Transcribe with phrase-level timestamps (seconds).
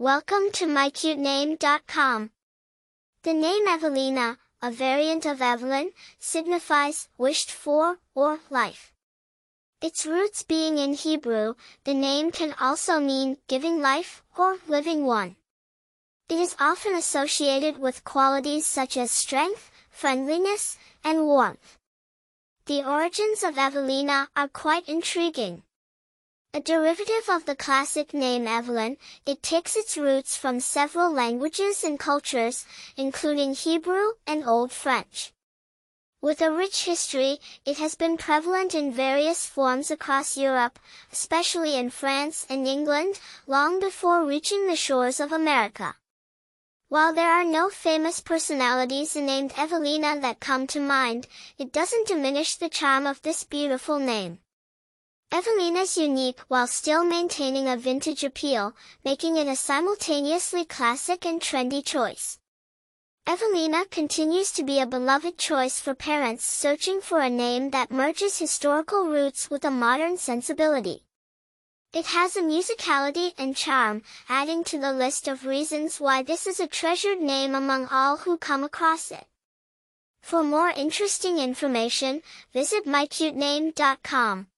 [0.00, 2.30] Welcome to mycutename.com.
[3.22, 8.94] The name Evalina, a variant of Evelyn, signifies wished for or life.
[9.82, 11.52] Its roots being in Hebrew,
[11.84, 15.36] the name can also mean giving life or living one.
[16.30, 21.76] It is often associated with qualities such as strength, friendliness, and warmth.
[22.64, 25.62] The origins of Evalina are quite intriguing.
[26.52, 31.96] A derivative of the classic name Evelyn, it takes its roots from several languages and
[31.96, 32.66] cultures,
[32.96, 35.32] including Hebrew and Old French.
[36.20, 40.80] With a rich history, it has been prevalent in various forms across Europe,
[41.12, 45.94] especially in France and England, long before reaching the shores of America.
[46.88, 51.28] While there are no famous personalities named Evalina that come to mind,
[51.58, 54.40] it doesn't diminish the charm of this beautiful name.
[55.32, 61.84] Evalina's unique while still maintaining a vintage appeal, making it a simultaneously classic and trendy
[61.84, 62.40] choice.
[63.28, 68.38] Evalina continues to be a beloved choice for parents searching for a name that merges
[68.38, 71.04] historical roots with a modern sensibility.
[71.92, 76.58] It has a musicality and charm, adding to the list of reasons why this is
[76.58, 79.26] a treasured name among all who come across it.
[80.22, 84.49] For more interesting information, visit mycutename.com.